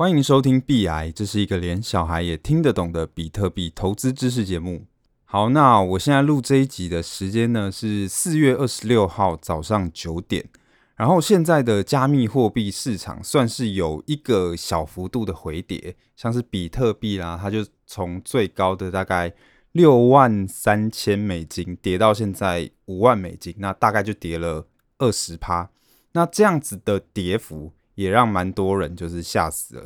[0.00, 4.86] 欢迎收听币癌，这是一个连小孩也听得懂的比特币投资知识节目。
[5.26, 10.48] 好，那我现在录这一集的时间呢是四月二十六号早上九点。
[10.96, 19.34] 然后现在的加密货币市场算是有一个小幅度的回跌，像是比特币啦，它就从最高的大概
[19.72, 25.68] 六万三千美金跌到现在五万美金，那大概就跌了二十趴。
[26.12, 27.74] 那这样子的跌幅。
[28.00, 29.84] 也让蛮多人就是吓死了。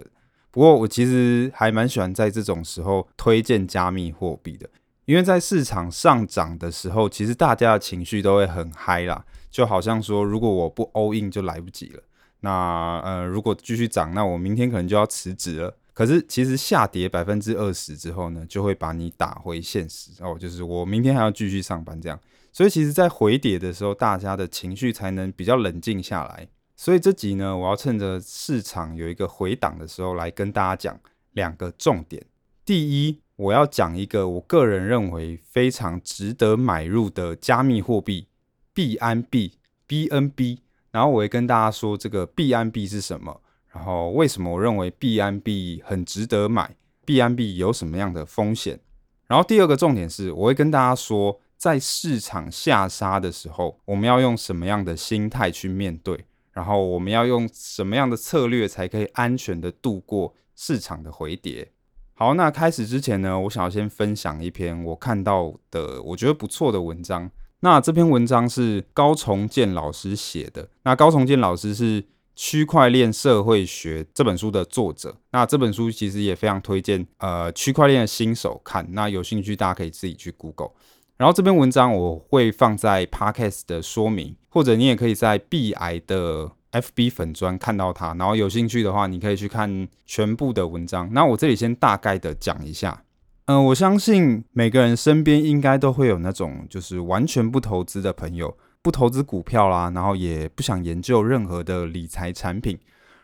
[0.50, 4.70] 不过我其实还蛮喜欢在这种时候推荐加密货币的，
[5.04, 12.02] 因为在市场上涨的时候，其实大家的情绪都会很嗨啦，就好像说如果我不 all in 就来不及了。
[12.40, 15.76] 那呃，如果继续涨，那我明天可能就要辞职了。
[15.92, 22.18] 可是其实下跌百分之二十之后呢，就会把你打回现实哦，就是我明天还要继续上班这样。
[22.52, 26.46] 所以其实，在回跌的时候，大家的情绪才能比较冷静下来。
[26.84, 31.00] 所以这集呢，我要趁着市场有一个回档的时候，来跟大家讲
[31.32, 32.22] 两个重点。
[32.62, 38.26] 第一，我要讲一个我个人认为非常值得买入的加密货币
[38.74, 39.56] 币安币
[39.88, 40.58] （BNB）。
[40.90, 43.40] 然后我会跟大家说这个币安币是什么，
[43.72, 48.78] 然后为什么我认为币安币很值得买，币安币有什么样的风险。
[49.26, 56.26] 然后第二个重点是，我会跟大家说，在市场下杀的时候，我们要用什么样的心态去面对。
[56.54, 61.72] 然后我们要用什么样的策略才可以安全的度过市场的回跌？
[62.14, 67.30] 好，那开始之前呢，我想要先分享一篇我看到的我觉得不错的文章。
[67.60, 70.68] 那这篇文章是高重建老师写的。
[70.84, 72.02] 那高重建老师是
[72.36, 75.16] 《区块链社会学》这本书的作者。
[75.32, 78.86] 那这本书其实也非常推荐呃区块链的新手看。
[78.92, 80.70] 那有兴趣大家可以自己去 Google。
[81.16, 88.14] 然后这篇文章我会放在 Podcast 的说明，或者你也可以在 B 癌的 FB 粉砖看到它。
[88.14, 91.12] 然后有兴趣的话，你可以去看全部的文章。
[91.12, 93.02] 那我这里先大概的讲一下。
[93.46, 102.78] 嗯、我相信每个人身边应该都会有那种就是完全不投资的朋友，不投资股票啦，然后也不想研究任何的理财产品。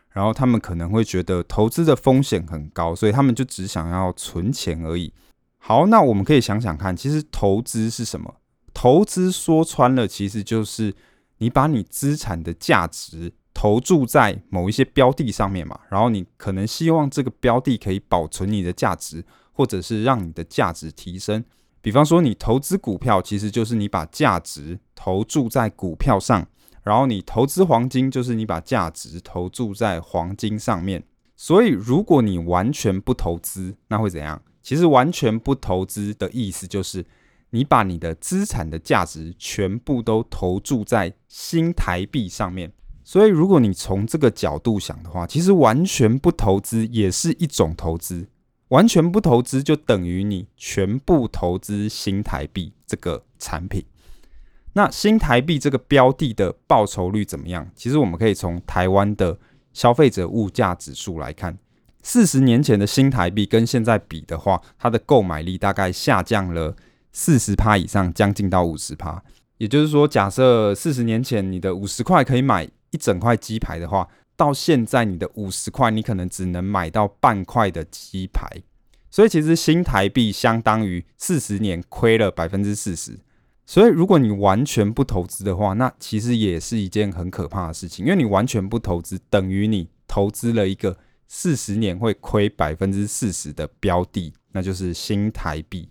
[0.09, 5.13] 然后他们可能会觉得投资的风险很高，所以他们就只想要存钱而已。
[5.59, 8.35] 好，那我们可以想想看，其实投资是什么？
[8.73, 10.93] 投资说穿了，其实就是
[11.41, 21.43] 你把你资产的价值投注在某一些标的上面嘛，然后你可能希望这个标的可以保存你的价值，或者是让你的价值提升。
[21.81, 26.43] 比方说，你投资股票，其实就是你把价值投注在股票上；
[26.83, 31.03] 然后你投资黄金，就是你把价值投注在黄金上面。
[31.35, 34.39] 所以，如果你完全不投资，那会怎样？
[34.61, 37.03] 其实完全不投资的意思就是，
[37.51, 42.71] 你把你的资产的价值全部都投注在新台币上面。
[43.03, 48.27] 所以，如果你从这个角度想的话，其实完全不投资也是一种投资。
[48.69, 53.83] 完全不投资就等于你全部投资新台币这个产品。
[54.71, 57.69] 那新台币这个标的的报酬率怎么样？
[57.75, 59.37] 其实我们可以从台湾的
[59.73, 61.57] 消费者物价指数来看。
[62.01, 66.73] 四十年前的新台币跟现在比的话，它的购买力大概下降了
[67.11, 69.23] 四十趴以上，将近到五十趴。
[69.57, 78.47] 也就是说，假设四十年前你的五十块可以买一整块鸡排的话，到现在你的五十块，你可能只能买到半块的鸡排。
[79.09, 83.19] 所以其实新台币相当于四十年亏了百分之四十。
[83.65, 90.97] 所以如果你完全不投资的话，那其实也是一件很可怕的事情，因为你完全不投资，等于你投资了一个。
[91.33, 95.87] 四十年会亏百分之四十的标的，那就是新台币。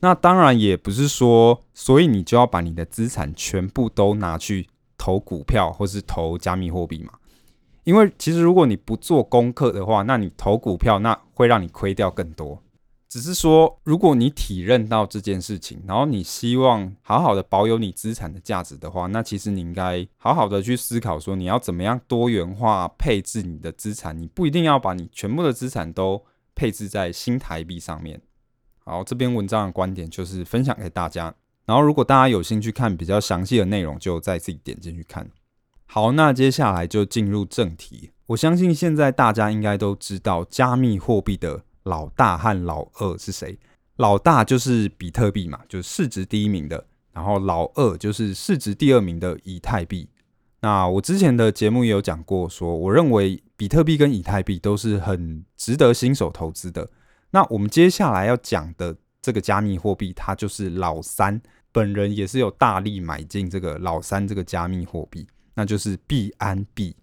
[0.00, 4.66] 那当然也不是说，所以你就要把你的资产全部都拿去
[4.96, 7.12] 投股票或是投加密货币嘛？
[7.84, 12.62] 因为其实如果你不做功课的话，那你投股票那会让你亏掉更多。
[13.08, 24.16] 只是说，如果你体认到这件事情，然后你希望好好的保有你资产的价值的话，那其实你应该好好的去思考说，你要怎么样多元化配置你的资产。
[24.16, 26.24] 你不一定要把你全部的资产都
[26.54, 28.20] 配置在新台币上面。
[28.90, 31.32] 好，这篇文章的观点就是分享给大家。
[31.64, 35.30] 然后，如果大家有兴趣看比较详细的内容，就再自己点进去看。
[35.86, 38.10] 好，那接下来就进入正题。
[38.26, 41.62] 我相信现在大家应该都知道加密货币的。
[41.84, 43.56] 老大和老二是谁？
[43.98, 46.84] 老大就是比特币嘛，就是市值第一名的。
[47.12, 50.08] 然后老二就是市值第二名的以太币。
[50.62, 56.90] 那我之前的节目也有讲过说，说我认为比特币跟以太币都是很值得新手投资的。
[57.30, 61.40] 那我们接下来要讲的这个加密货币，它就是老三。
[61.72, 65.24] 本人也是有大力买进这个老三这个加密货币，
[65.54, 66.96] 那就是币安币。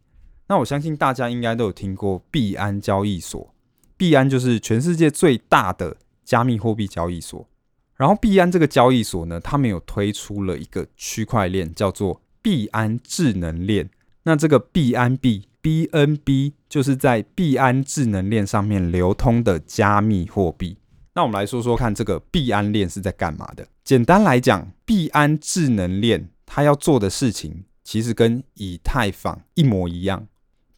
[0.48, 3.54] 那我相信大家应该都有听过币安交易所，
[3.96, 5.96] 币安就是全世界最大的
[6.26, 7.48] 加密货币交易所。
[7.96, 13.90] 然后币安这个交易所呢，他们有推出了一个区块链，叫做币安智能链。
[14.24, 20.78] 那这个币安币 BNB 就是在币安智能链上面流通的加密货币。
[21.14, 23.68] 那我们来说说看，这个币安链是在干嘛的？
[23.84, 30.28] 简单来讲，币安智能链它要做的事情，其实跟以太坊一模一样。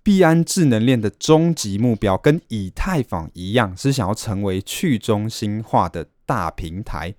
[0.02, 7.14] 币安智能链的终极目标跟以太坊一样，是想要成为去中心化的大平台。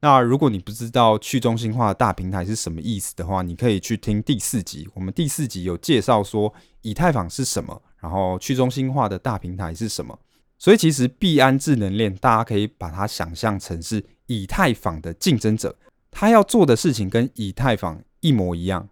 [0.00, 4.88] 那如果你不知道去中心化的大平台是什么意思的话，你可以去听第四集。
[4.94, 10.16] 我们第四集有介绍说以太坊是什么，然后去中心化的大平台是什么。
[10.56, 15.76] 所以其实币安智能链，大家可以把它想象成是以太坊的竞争者，
[16.12, 18.88] 它要做的事情跟以太坊一模一样。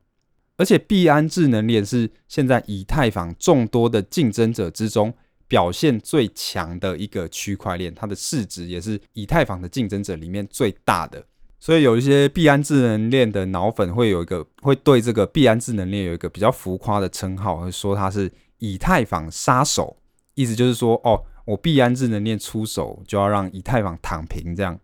[0.56, 5.14] 而且币安智能链是现在以太坊众多的竞争者之中
[5.46, 11.25] 表现最强的一个区块链，它的市值也是以太坊的竞争者里面最大的。
[11.61, 18.31] 所以有一些币安智能链的脑粉会有一个会对这个币安智能链有一个比较浮夸的称号，会说它是
[18.64, 19.99] 以太坊杀手，
[20.34, 24.81] 意思就是说哦，我币安智能链出手就要让以太坊躺平这样。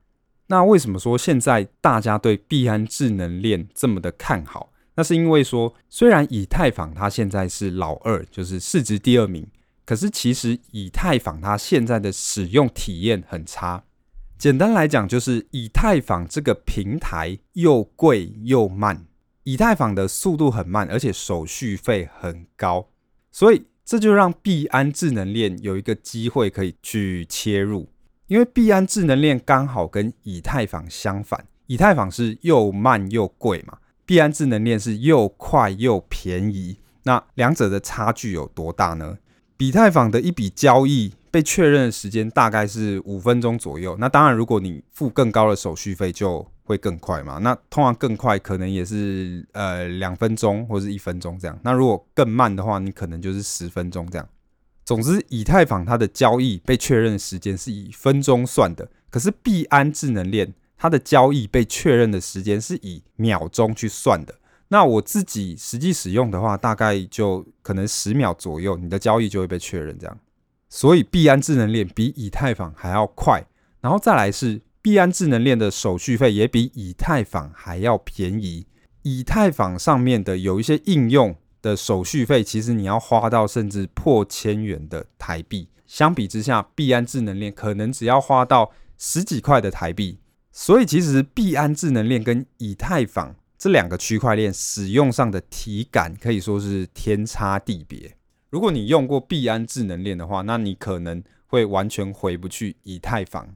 [0.49, 4.71] 那为什么说现在大家对币安智能链这么的看好？
[4.97, 9.47] 那是因为说，虽然以太坊它现在是老二，就是市值第二名，
[9.87, 13.85] 可是其实以太坊它现在的使用体验很差。
[14.37, 19.07] 简单来讲，就是以太坊这个平台又贵又慢，
[19.45, 22.89] 以太坊的速度很慢，而且手续费很高，
[23.31, 27.89] 所以这就让币安智能链有一个机会可以去切入，
[28.29, 33.79] 因为币安智能链刚好跟以太坊相反，以太坊是又慢又贵嘛。
[34.07, 39.19] 币安智能链是又快又便宜，那两者的差距有多大呢？
[39.59, 43.97] 以太坊的一笔交易被确认的时间大概是五分钟左右。
[43.99, 47.39] 那当然，如果你付更高的手续费，就会更快嘛。
[47.39, 51.59] 那通常更快可能也是呃两分钟或者是一分钟这样。
[51.63, 54.29] 那如果更慢的话，你可能就是十分钟这样。
[54.85, 60.55] 总之，以太坊它的交易被确认的时间是以分钟算的，可是币安智能链。
[60.83, 64.35] 它的交易被确认的时间是以秒钟去算的。
[64.69, 70.19] 那我自己实际使用的话，大概就可能十秒左右，你的交易就会被确认这样。
[70.71, 73.45] 所以币安智能链比以太坊还要快，
[73.83, 78.67] 然后再来是币安智能链的手续费也比以太坊还要便宜。
[79.03, 85.69] 以太坊上面的有一些应用的手续费，其实你要花到甚至破千元的台币。
[85.87, 90.19] 相比之下，币安智能链可能只要花到十几块的台币。
[90.53, 98.17] 所以，其实币安智能链跟以太坊这两个区块链使用上的体感可以说是天差地别。
[98.49, 103.55] 如果你用过币安智能链的话，那你可能会完全回不去以太坊。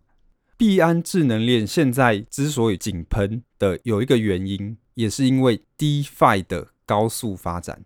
[0.57, 7.85] 币安智能链现在之所以井喷的有一个原因，也是因为 DeFi 的高速发展。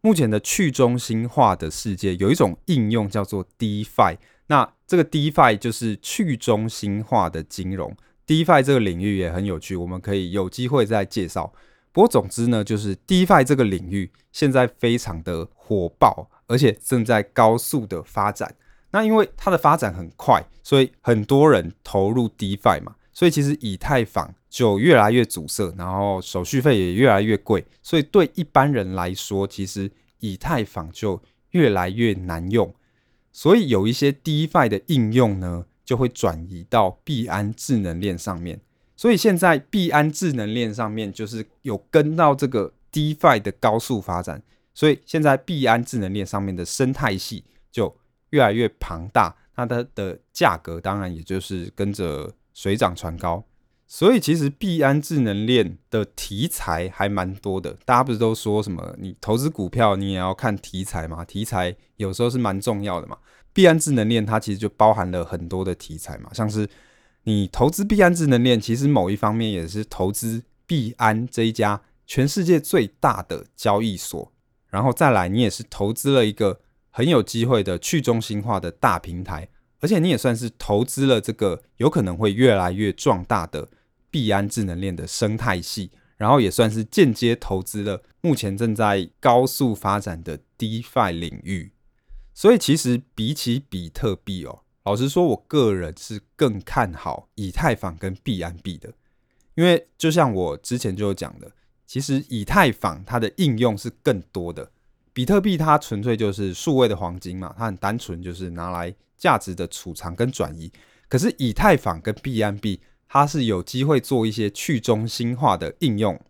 [0.00, 7.96] 目前的去中心化的世界有一种应用叫做 DeFi，那这个 DeFi 就是去中心化的金融。
[8.24, 11.52] DeFi 这个领域也很有趣，我们可以有机会再介绍。
[11.90, 18.54] 不过总之呢，就是 DeFi 这个领域现在非常的火爆，而且正在高速的发展。
[18.90, 29.90] 那因为它的发展很快，所以很多人投入 DeFi 嘛，所以其实以太坊就越来越阻塞，然后手续费也越来越贵，所以对一般人来说，其实
[30.20, 32.74] 以太坊就越来越难用。
[33.32, 38.58] 所以有一些 DeFi 的应用呢，就会转移到币安智能链上面，
[38.96, 47.44] 所以现在币安智能链上面就是有跟到这个 DeFi 的高速发展，所以现在币安智能链上面的生态系
[48.36, 53.42] 越来越庞大，那它的价格当然也就是跟着水涨船高。
[53.86, 61.24] 所以其实币安智能链的题材还蛮多的，大家不是都说什么你投资股票你也要看题材嘛？
[61.24, 63.16] 题材有时候是蛮重要的嘛。
[63.54, 66.68] 币安智能链它其实就包含了很多的题材嘛，像是
[67.22, 74.32] 你投资币安智能链，其实某一方面也是投资币安这一家全世界最大的交易所，
[74.68, 76.60] 然后再来你也是投资了一个
[76.96, 79.46] 很有机会的去中心化的大平台，
[79.80, 83.68] 而且你也算是投资了这个有可能会越来越壮大的
[84.10, 91.70] 币安智能链的生态系，然后也算是间接投资了目前正在高速发展的 DeFi 领域。
[92.32, 98.94] 所以其实比起比特币哦，老实说，我个人是更看好以太坊跟币安币的，
[99.54, 101.52] 因为就像我之前就有讲的，
[101.86, 104.70] 其实以太坊它的应用是更多的，
[105.16, 110.70] 比特币它纯粹就是数位的黄金嘛，它很单纯，就是拿来价值的储藏跟转移。
[111.08, 116.20] 可是以太坊跟币安币，它是有机会做一些去中心化的应用，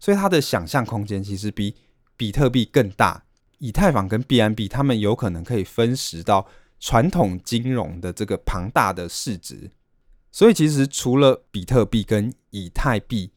[0.00, 1.74] 所以它的想象空间其实比
[2.16, 3.22] 比特币更大。
[3.58, 6.48] 以太坊跟币安币，他们有可能可以分食到
[6.80, 9.70] 传统金融的这个庞大的市值。
[10.30, 13.32] 所以其实除了比特币跟以太币，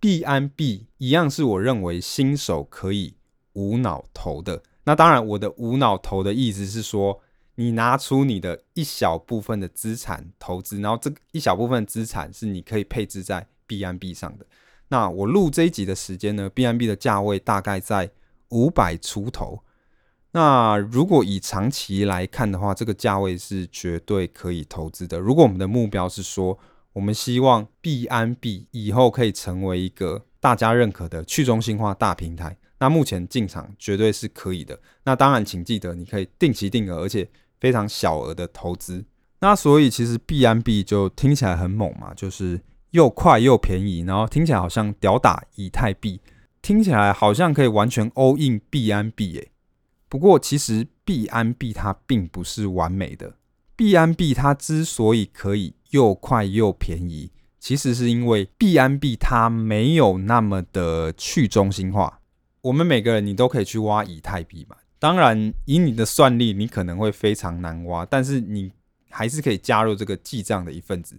[0.00, 3.17] 币安币一样是我认为新手可以
[3.58, 4.62] 无脑投的。
[4.84, 7.20] 那当然，我的无脑投的意思是说，
[7.56, 14.46] 你拿出你的一小部分的资产投资，然后这一小部分资产是你可以配置在 BNB 上的。
[14.86, 18.08] 那我录这一集的时间呢，，BNB 的价位大概在
[18.50, 19.60] 五百出头。
[20.30, 25.18] 那如果以长期来看的话，这个价位是绝对可以投资的。
[25.18, 26.56] 如果我们的目标是说，
[26.92, 34.78] 我们希望 BNB 以后可以成为一个大家认可的去中心化大平台，那目前进场绝对是可以的。
[35.04, 37.28] 那当然，请记得你可以定期定额，而且
[37.60, 39.04] 非常小额的投资，
[39.40, 42.60] 那所以其实币安币就听起来很猛嘛，就是
[42.92, 46.20] 又快又便宜，然后听起来好像屌打以太币，
[46.62, 49.50] 听起来好像可以完全 all in 币安币诶。
[50.08, 53.34] 不过其实币安币它并不是完美的，
[53.76, 62.20] 币安币它之所以可以又快又便宜，其实是因为币安币它没有那么的去中心化。
[62.60, 64.76] 我们每个人你都可以去挖以太币嘛。
[64.98, 68.72] 当然，以你的算力，你可能会非常难挖，但是你
[69.08, 71.16] 还是可以加入这个记账的一份子。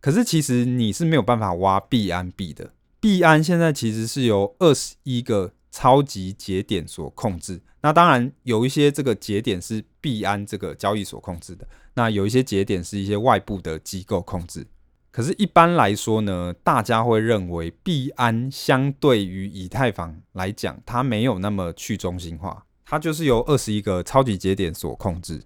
[0.00, 2.72] 可是，其实你是没有办法挖币安币的。
[2.98, 7.60] 币安现在其实是由二十一个超级节点所控制。
[7.82, 14.66] 那当然，有一些这个节点是币安这个交易所控制的，那有一些节点是一些外部的机构控制。
[15.12, 22.64] 可是，一般来说呢，大家会认为币安相对于以太坊来讲，它没有那么去中心化。
[22.86, 25.42] 它就是由二十一个超级节点所控制，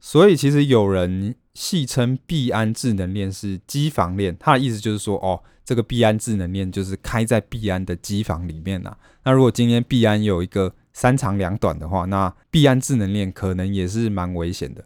[0.00, 8.96] 所以其实有人戏称币安智能链是机房链，它的意思就是说，哦，这个币安智能链就是开在币安的机房里面呐。
[9.24, 14.84] 那如果今天币安有一个三长两短的话，那币安智能链可能也是蛮危险的。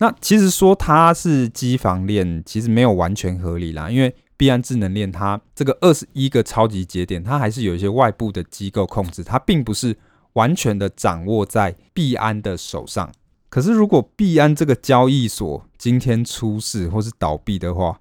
[0.00, 9.96] 那其实说它是机房链，其实没有完全合理啦，因为币安智能链它这个二十一个超级节点，它还是有一些外部的机构控制，它并不是。
[10.34, 13.12] 完全的掌握在币安的手上。
[13.48, 18.00] 可是，如果币安这个交易所今天出事或是倒闭的话，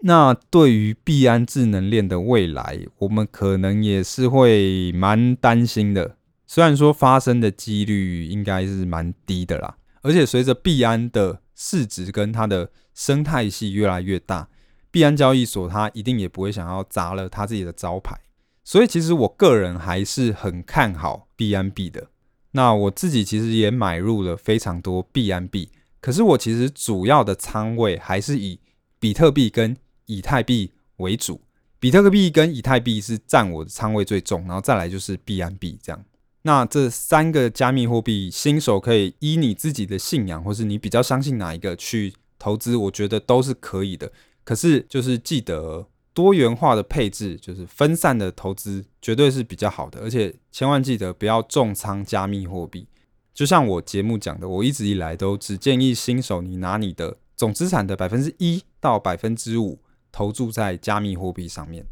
[0.00, 6.16] 那对于币安智能链的未来，我们可能也是会蛮担心的。
[6.46, 14.48] 虽然说发生的几率应该是蛮低的啦，而且随着币安的市值跟它的生态系越来越大，
[14.90, 18.18] 币安交易所它一定也不会想要砸了它自己的招牌。
[18.64, 22.08] 所以，其实我个人还是很看好币安币的。
[22.52, 28.60] 那我自己其实也买入了非常多币安币，可是我其实主要的仓位还是以
[28.98, 29.76] 比特币跟
[30.06, 31.40] 以太币为主。
[31.78, 36.04] 比特币跟以太币是占我的仓位最重，然后再来就是币安币这样。
[36.42, 44.10] 那这三个加密货币，新手可以依你自己的信仰，或是你比较相信哪一个去投资，我觉得都是可以的。
[44.44, 45.86] 可是就是记得。
[46.12, 50.00] 多元化的配置就是分散的投资，绝对是比较好的。
[50.00, 52.88] 而且千万记得不要重仓加密货币。
[53.32, 59.78] 就像我节目讲的，我一直以来都只建议新手你拿你的总资产的百分之一到百分之五
[60.10, 61.86] 投注在加密货币上面。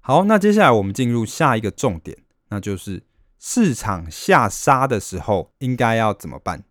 [0.00, 2.18] 好，那接下来我们进入下一个重点，
[2.48, 3.04] 那就是
[3.38, 6.64] 市场下杀的时候应该要怎么办？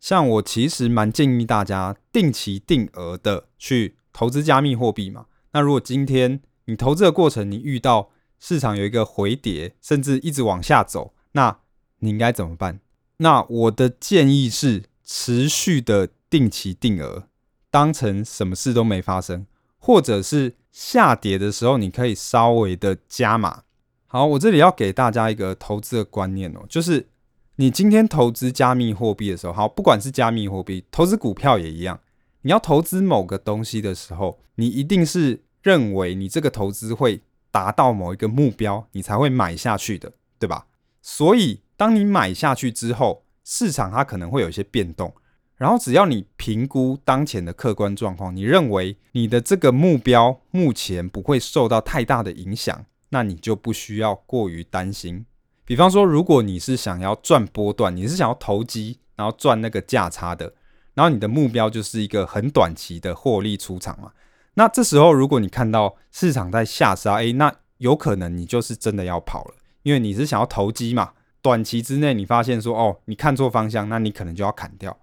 [0.00, 5.26] 像我其实蛮建议大家定期定额的去投资加密货币嘛。
[5.52, 11.58] 那如果今天你投资的过程，你遇到市场有一个回跌，甚至一直往下走，那
[11.98, 12.80] 你应该怎么办？
[13.16, 17.28] 那我的建议是持续的定期定额，
[17.70, 19.46] 当成什么事都没发生，
[19.78, 23.64] 或者是下跌的时候，你可以稍微的加码。
[24.10, 27.08] 好，我这里要给大家一个投资的观念哦，就是
[27.56, 32.00] 你今天投资加密货币的时候，好，不管是加密货币，投资股票也一样。
[32.40, 40.68] 你要投资某个东西的时候，你一定是认为你这个投资会达到某一个目标，你才会买下去的，对吧？
[41.02, 45.12] 所以，当你买下去之后，市场它可能会有一些变动，
[45.56, 55.24] 然后只要你评估当前的客观状况，你认为你的这个目标目前不会受到太大的影响，那你就不需要过于担心。
[55.64, 60.54] 比方说，如果你是想要赚波段，你是想要投机，然后赚那个价差的。
[60.94, 64.12] 然后你的目标就是一个很短期的获利出场嘛。
[64.54, 71.12] 那这时候如果你看到市场在下杀，诶，那有可能你就是真的要跑了，因为你是想要投机嘛。
[71.40, 74.98] 短期之内你发现说哦，你看错方向，那你可能就要砍掉。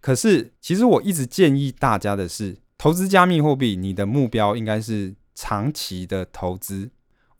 [0.00, 6.90] 可是其实我一直建议大家的是，投资加密货币，你的目标应该是长期的投资。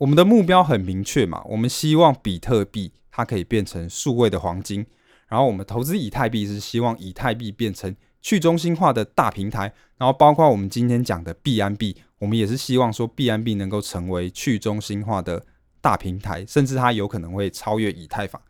[0.01, 4.87] 我们的目标很明确嘛，我们希望比特币它可以变成数位的黄金，
[5.29, 15.45] 然后我们投资以太币是希望以太币变成去中心化的大平台，然后包括我们今天讲的币安币，我们也是希望说币安币能够成为去中心化的
[15.83, 18.41] 大平台，甚至它有可能会超越以太坊。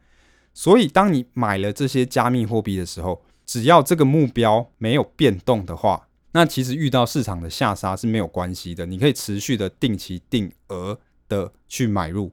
[0.55, 11.01] 所以，当你买了这些加密货币的时候，只要这个目标没有变动的话，那其实遇到市场的下杀是没有关系的，你可以持续的定期定额。
[11.31, 12.31] 的去买入，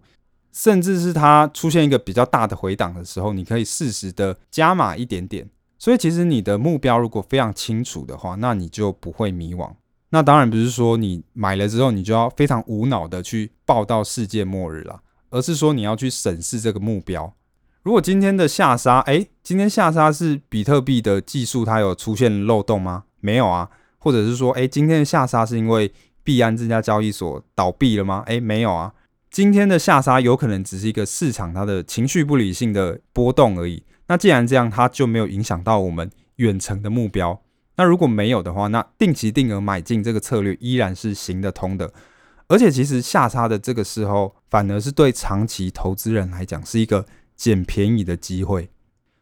[0.51, 5.49] 甚至是它出现一个比较大的回档的时候，你可以适时的加码一点点。
[5.79, 9.71] 所以，其实你的目标如果非常清楚的话，那你就不会迷惘。
[10.09, 17.31] 那当然不是说你买了之后，你就要非常无脑的去抱到世界末日了，而是说你要去审视这个目标。
[17.83, 23.03] 如果今天的下杀，诶，今天下杀是比特币的技术它有出现漏洞吗？
[23.19, 25.93] 没有啊，或者是说，诶，今天的下杀是因为
[26.27, 28.21] 币安这家交易所倒闭了吗？
[28.25, 28.93] 诶，没有啊。
[29.31, 33.81] 今天的下杀有可能只是一个市场它的情绪不理性的波动而已。
[34.07, 37.41] 那既然这样，它就没有影响到我们远程的目标。
[37.77, 41.93] 那如果没有的话，那定期定额买进这个策略依然是行得通的。
[42.49, 47.05] 而且，其实下杀的这个时候，反而是对长期投资人来讲是一个
[47.37, 48.69] 捡便宜的机会。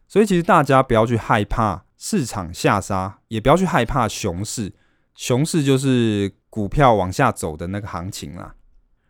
[0.07, 4.73] 所以，其实大家不要去害怕市场下杀，也不要去害怕熊市。
[5.15, 6.33] 熊市就是。
[6.55, 8.55] 股票往下走的那个行情啦，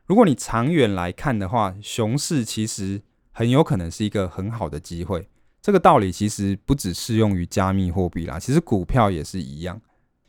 [0.07, 5.29] 如果你长远来看的话，熊市其实很有可能是一个很好的机会。
[5.61, 9.79] 这个道理其实不只适用于加密货币啦，其实股票也是一样。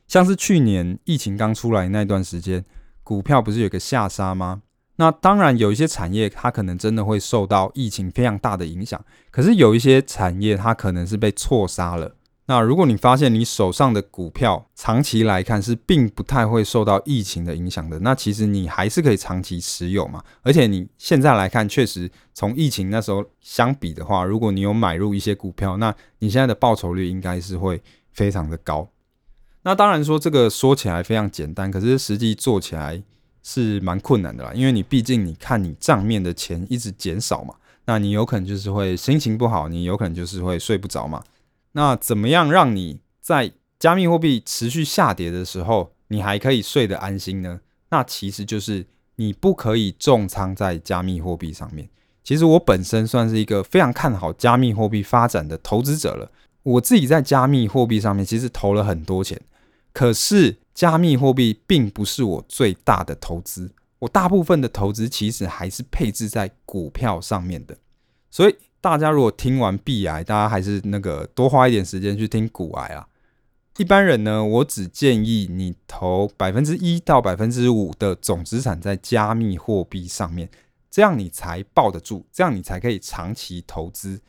[0.07, 2.63] 像是去年疫情刚出来那段时间，
[3.03, 4.61] 股票不是有个下杀吗？
[4.97, 12.16] 那当然有一些产业它可能真的会受到疫情非常大的影响，可是有一些产业它可能是被错杀了。
[12.49, 20.23] 那如果你发现你手上的股票长期来看是并不太会受到疫情的影响的，那其实你还是可以长期持有嘛。
[20.43, 27.83] 而且你现在来看，确实从疫情那时候相比的话，如果你有买入一些股票，那你现在的报酬率应该是会
[28.13, 28.89] 非常的高。
[29.63, 33.03] 那当然说这个说起来非常简单，可是实际做起来
[33.43, 34.53] 是蛮困难的啦。
[34.55, 37.57] 因为你毕竟你看你账面的钱一直减少嘛，
[37.87, 41.21] 那你有可能就是会心情不好，你有可能就是会睡不着嘛。
[41.77, 47.61] 那怎么样让你在加密货币持续下跌的时候，你还可以睡得安心呢？
[47.91, 48.87] 那其实就是
[49.17, 51.91] 你不可以重仓在加密货币上面。
[52.25, 56.33] 其实我本身算是一个非常看好加密货币发展的投资者了。
[56.63, 59.39] 我自己在加密货币上面其实投了很多钱，
[59.93, 63.71] 可是加密货币并不是我最大的投资。
[63.99, 67.77] 我大部分的投资其实还是配置在股票上面的，
[68.31, 68.57] 所以。
[68.87, 73.09] 大家如果听完币癌，大家还是那个多花一点时间去听股癌啊。
[73.79, 80.49] 一般人呢，我只建议你投百分之一到百分之五的总资产在加密货币上面，
[80.89, 84.21] 这样你才抱得住，这样你才可以长期投资。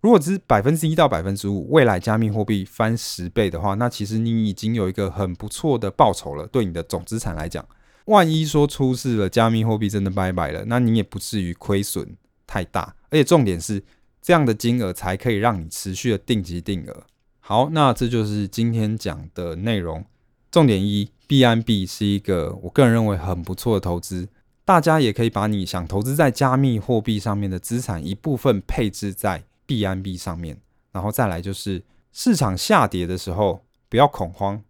[0.00, 6.46] 如果只是百分之一到百分之五，未来加密货币翻十倍的话，那其实你已经有一个很不错的报酬了。
[6.46, 7.66] 对你的总资产来讲，
[8.04, 12.16] 万一说出事了，加密货币真的拜拜了，那你也不至于亏损
[12.48, 12.96] 太大。
[13.10, 13.84] 而且重点是，
[14.20, 17.04] 这样的金额才可以让你持续的定期定额。
[17.38, 20.04] 好，那这就是今天讲的内容。
[20.50, 24.28] 重点一，币安币是一个我个人认为很不错的投资，
[24.64, 30.60] 大家也可以把你想投资在加密货币上面的资产一部分配置在币安币上面。
[30.90, 34.62] 然后再来就是市场下跌的时候不要恐慌，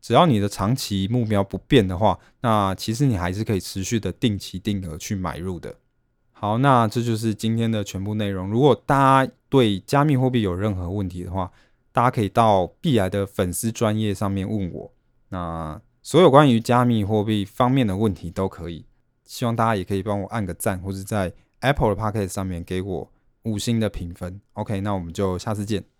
[0.00, 5.76] 只要你的长期目标不变的话，那其实你还是可以持续的定期定额去买入的。
[6.40, 8.48] 好，那这就是今天的全部内容。
[8.48, 11.52] 如果大家对加密货币有任何问题的话，
[11.92, 14.90] 大家可以到币来的粉丝专业上面问我。
[15.28, 18.86] 那所有关于加密货币方面的问题都可以。
[19.26, 24.40] 希望大家也可以帮我按个赞，或是在 Apple 的 Podcast 上面给我五星的评分。
[24.54, 25.90] OK，那我们就下次见。